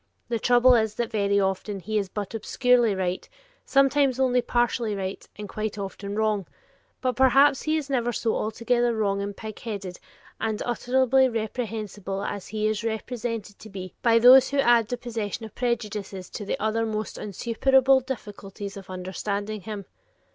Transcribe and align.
The 0.29 0.39
trouble 0.39 0.73
is 0.73 0.95
that 0.95 1.11
very 1.11 1.39
often 1.39 1.79
he 1.79 1.99
is 1.99 2.09
but 2.09 2.33
obscurely 2.33 2.95
right, 2.95 3.29
sometimes 3.65 4.19
only 4.19 4.41
partially 4.41 4.95
right, 4.95 5.23
and 5.35 5.45
often 5.47 5.47
quite 5.47 6.17
wrong; 6.17 6.47
but 7.01 7.15
perhaps 7.15 7.61
he 7.61 7.77
is 7.77 7.87
never 7.87 8.11
so 8.11 8.33
altogether 8.35 8.95
wrong 8.95 9.21
and 9.21 9.37
pig 9.37 9.59
headed 9.59 9.99
and 10.39 10.59
utterly 10.65 11.29
reprehensible 11.29 12.23
as 12.23 12.47
he 12.47 12.65
is 12.65 12.83
represented 12.83 13.59
to 13.59 13.69
be 13.69 13.93
by 14.01 14.17
those 14.17 14.49
who 14.49 14.57
add 14.57 14.87
the 14.87 14.97
possession 14.97 15.45
of 15.45 15.53
prejudices 15.53 16.31
to 16.31 16.45
the 16.45 16.59
other 16.59 16.79
almost 16.87 17.19
insuperable 17.19 17.99
difficulties 17.99 18.75
of 18.75 18.89
understanding 18.89 19.61
him. 19.61 19.85